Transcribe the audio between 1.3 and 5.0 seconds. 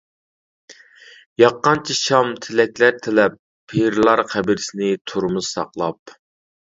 ياققانچە شام تىلەكلەر تىلەپ پىرلار قەبرىسىنى